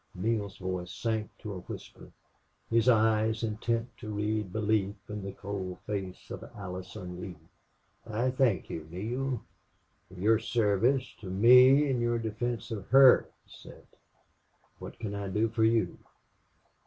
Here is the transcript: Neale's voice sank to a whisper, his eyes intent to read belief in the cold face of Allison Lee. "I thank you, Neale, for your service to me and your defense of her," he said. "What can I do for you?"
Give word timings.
Neale's 0.15 0.57
voice 0.57 0.91
sank 0.91 1.29
to 1.37 1.53
a 1.53 1.59
whisper, 1.59 2.11
his 2.71 2.89
eyes 2.89 3.43
intent 3.43 3.95
to 3.97 4.09
read 4.11 4.51
belief 4.51 4.95
in 5.07 5.21
the 5.21 5.31
cold 5.31 5.77
face 5.85 6.31
of 6.31 6.43
Allison 6.55 7.21
Lee. 7.21 7.37
"I 8.07 8.31
thank 8.31 8.67
you, 8.67 8.87
Neale, 8.89 9.43
for 10.07 10.19
your 10.19 10.39
service 10.39 11.13
to 11.19 11.27
me 11.29 11.87
and 11.87 12.01
your 12.01 12.17
defense 12.17 12.71
of 12.71 12.87
her," 12.87 13.29
he 13.45 13.51
said. 13.51 13.85
"What 14.79 14.97
can 14.97 15.13
I 15.13 15.27
do 15.29 15.49
for 15.49 15.63
you?" 15.63 15.99